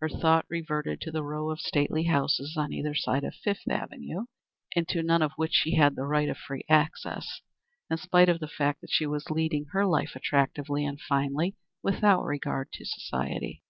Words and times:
Her 0.00 0.08
thought 0.08 0.46
reverted 0.48 1.02
to 1.02 1.10
the 1.10 1.22
row 1.22 1.50
of 1.50 1.60
stately 1.60 2.04
houses 2.04 2.56
on 2.56 2.72
either 2.72 2.94
side 2.94 3.24
of 3.24 3.34
Fifth 3.34 3.68
Avenue, 3.68 4.24
into 4.74 5.02
none 5.02 5.20
of 5.20 5.32
which 5.36 5.52
she 5.52 5.74
had 5.74 5.96
the 5.96 6.06
right 6.06 6.30
of 6.30 6.38
free 6.38 6.64
access, 6.70 7.42
in 7.90 7.98
spite 7.98 8.30
of 8.30 8.40
the 8.40 8.48
fact 8.48 8.80
that 8.80 8.90
she 8.90 9.04
was 9.06 9.28
leading 9.30 9.66
her 9.72 9.84
life 9.84 10.16
attractively 10.16 10.86
and 10.86 10.98
finely, 10.98 11.56
without 11.82 12.22
regard 12.24 12.72
to 12.72 12.86
society. 12.86 13.62